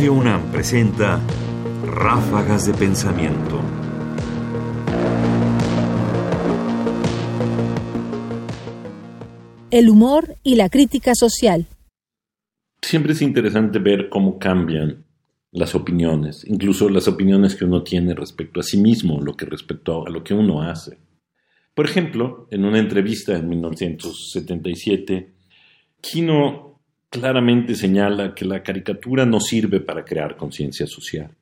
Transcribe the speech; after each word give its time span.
Radio 0.00 0.14
UNAM 0.14 0.50
presenta 0.50 1.20
Ráfagas 1.84 2.66
de 2.66 2.72
Pensamiento. 2.72 3.60
El 9.70 9.90
humor 9.90 10.36
y 10.42 10.54
la 10.54 10.70
crítica 10.70 11.14
social. 11.14 11.66
Siempre 12.80 13.12
es 13.12 13.20
interesante 13.20 13.78
ver 13.78 14.08
cómo 14.08 14.38
cambian 14.38 15.04
las 15.52 15.74
opiniones, 15.74 16.46
incluso 16.48 16.88
las 16.88 17.06
opiniones 17.06 17.54
que 17.54 17.66
uno 17.66 17.82
tiene 17.82 18.14
respecto 18.14 18.60
a 18.60 18.62
sí 18.62 18.78
mismo, 18.78 19.20
lo 19.20 19.36
que 19.36 19.44
respecto 19.44 20.06
a 20.06 20.08
lo 20.08 20.24
que 20.24 20.32
uno 20.32 20.62
hace. 20.62 20.96
Por 21.74 21.84
ejemplo, 21.84 22.48
en 22.50 22.64
una 22.64 22.78
entrevista 22.78 23.36
en 23.36 23.50
1977, 23.50 25.34
Kino 26.00 26.69
claramente 27.10 27.74
señala 27.74 28.34
que 28.34 28.44
la 28.44 28.62
caricatura 28.62 29.26
no 29.26 29.40
sirve 29.40 29.80
para 29.80 30.04
crear 30.04 30.36
conciencia 30.36 30.86
social. 30.86 31.36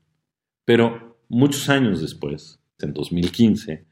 Pero 0.65 1.21
muchos 1.29 1.69
años 1.69 2.01
después, 2.01 2.59
en 2.81 2.93
2015, 2.93 3.87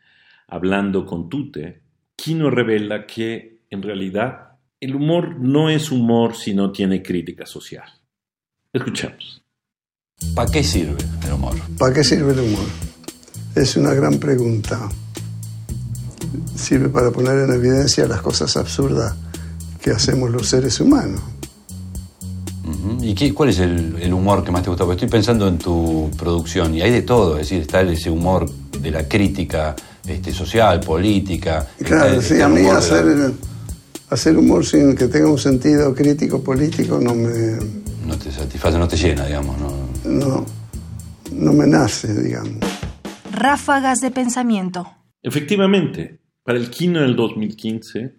hablando 0.48 1.07
con 1.07 1.29
Tute, 1.29 1.83
Kino 2.17 2.51
revela 2.51 3.07
que 3.07 3.57
en 3.70 3.83
realidad, 3.83 4.59
el 4.81 4.95
humor 4.95 5.39
no 5.41 5.70
es 5.70 5.91
humor 5.91 6.37
si 6.37 6.55
no 6.55 6.70
tiene 6.70 7.03
crítica 7.03 7.47
social. 7.47 7.89
Escuchemos. 8.73 9.43
¿Para 10.34 10.51
qué 10.51 10.62
sirve 10.62 11.03
el 11.27 11.33
humor? 11.33 11.55
¿Para 11.79 11.95
qué 11.95 12.05
sirve 12.05 12.33
el 12.33 12.41
humor? 12.41 12.67
Es 13.55 13.77
una 13.77 13.93
gran 13.93 14.19
pregunta. 14.19 14.89
Sirve 16.55 16.89
para 16.89 17.11
poner 17.11 17.39
en 17.48 17.55
evidencia 17.55 18.06
las 18.06 18.20
cosas 18.23 18.56
absurdas 18.56 19.17
que 19.83 19.91
hacemos 19.91 20.31
los 20.31 20.48
seres 20.48 20.81
humanos. 20.81 21.23
¿Y 23.07 23.15
qué, 23.15 23.33
cuál 23.33 23.51
es 23.51 23.61
el, 23.61 24.12
humor 24.12 24.43
que 24.43 24.51
más 24.51 24.65
te 24.65 24.69
gusta? 24.69 24.85
Porque 24.85 25.05
estoy 25.05 25.09
pensando 25.09 25.47
en 25.47 25.59
tu 25.59 26.11
producción 26.19 26.75
y 26.75 26.83
hay 26.83 26.91
de 26.91 27.03
todo, 27.03 27.35
es 27.35 27.49
decir, 27.49 27.61
está 27.61 27.81
ese 27.83 28.11
humor 28.11 28.51
de 28.51 28.91
la 28.91 29.07
crítica 29.07 29.77
este, 30.09 30.33
social, 30.33 30.81
política. 30.81 31.69
Claro, 31.84 32.21
sí, 32.21 32.41
a 32.43 32.49
mí 32.49 32.67
hacer 32.67 33.33
hacer 34.11 34.37
humor 34.37 34.67
sin 34.67 34.97
que 34.97 35.07
tenga 35.07 35.31
un 35.31 35.39
sentido 35.39 35.95
crítico 35.95 36.43
político 36.43 36.99
no 37.01 37.15
me... 37.15 37.59
No 38.05 38.19
te 38.19 38.33
satisface, 38.33 38.77
no 38.77 38.89
te 38.89 38.97
llena, 38.97 39.27
digamos, 39.27 39.57
¿no? 39.61 39.73
No, 40.05 40.47
no 41.31 41.53
me 41.53 41.67
nace, 41.69 42.12
digamos. 42.12 42.59
Ráfagas 43.31 44.01
de 44.01 44.11
pensamiento. 44.11 44.84
Efectivamente, 45.23 46.23
para 46.43 46.59
el 46.59 46.71
Kino 46.71 47.03
del 47.03 47.15
2015, 47.15 48.17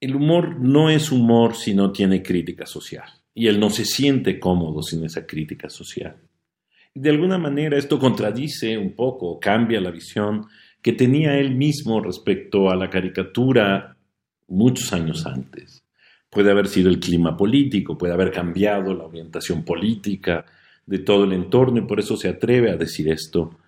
el 0.00 0.16
humor 0.16 0.58
no 0.58 0.88
es 0.88 1.12
humor 1.12 1.54
si 1.54 1.74
no 1.74 1.92
tiene 1.92 2.22
crítica 2.22 2.64
social. 2.64 3.21
Y 3.34 3.46
él 3.46 3.58
no 3.58 3.70
se 3.70 3.84
siente 3.84 4.38
cómodo 4.38 4.82
sin 4.82 5.04
esa 5.04 5.26
crítica 5.26 5.68
social. 5.70 6.16
De 6.94 7.10
alguna 7.10 7.38
manera 7.38 7.78
esto 7.78 7.98
contradice 7.98 8.76
un 8.76 8.92
poco, 8.92 9.40
cambia 9.40 9.80
la 9.80 9.90
visión 9.90 10.46
que 10.82 10.92
tenía 10.92 11.38
él 11.38 11.54
mismo 11.54 12.00
respecto 12.00 12.68
a 12.68 12.76
la 12.76 12.90
caricatura 12.90 13.96
muchos 14.48 14.92
años 14.92 15.24
antes. 15.24 15.84
Puede 16.28 16.50
haber 16.50 16.66
sido 16.66 16.90
el 16.90 16.98
clima 16.98 17.36
político, 17.36 17.96
puede 17.96 18.12
haber 18.12 18.30
cambiado 18.30 18.92
la 18.92 19.04
orientación 19.04 19.64
política 19.64 20.44
de 20.84 20.98
todo 20.98 21.24
el 21.24 21.32
entorno 21.32 21.78
y 21.78 21.86
por 21.86 22.00
eso 22.00 22.16
se 22.16 22.28
atreve 22.28 22.70
a 22.70 22.76
decir 22.76 23.08
esto. 23.08 23.58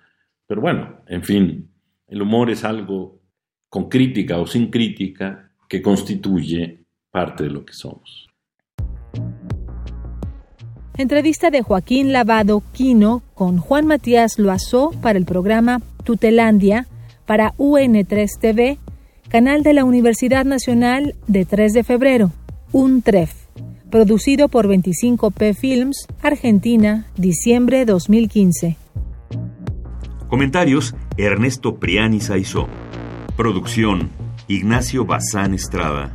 Pero 0.46 0.60
bueno, 0.60 1.00
en 1.06 1.22
fin, 1.22 1.68
el 2.08 2.20
humor 2.20 2.50
es 2.50 2.64
algo 2.64 3.20
con 3.68 3.88
crítica 3.88 4.38
o 4.38 4.46
sin 4.46 4.70
crítica 4.70 5.50
que 5.68 5.80
constituye 5.80 6.78
parte 7.10 7.44
de 7.44 7.50
lo 7.50 7.64
que 7.64 7.72
somos. 7.72 8.28
Entrevista 10.96 11.50
de 11.50 11.62
Joaquín 11.62 12.12
Lavado 12.12 12.62
Quino 12.72 13.22
con 13.34 13.58
Juan 13.58 13.86
Matías 13.86 14.38
Loazó 14.38 14.92
para 15.02 15.18
el 15.18 15.24
programa 15.24 15.80
Tutelandia 16.04 16.86
para 17.26 17.52
UN3 17.54 18.28
TV 18.40 18.78
canal 19.28 19.64
de 19.64 19.72
la 19.72 19.84
Universidad 19.84 20.44
Nacional 20.44 21.16
de 21.26 21.44
3 21.44 21.72
de 21.72 21.82
febrero, 21.82 22.30
UNTREF, 22.70 23.32
producido 23.90 24.48
por 24.48 24.68
25P 24.68 25.56
Films, 25.56 26.06
Argentina, 26.22 27.06
diciembre 27.16 27.84
2015. 27.84 28.76
Comentarios: 30.28 30.94
Ernesto 31.16 31.80
Priani 31.80 32.20
Saizó. 32.20 32.68
Producción: 33.36 34.10
Ignacio 34.46 35.04
Bazán 35.04 35.54
Estrada. 35.54 36.14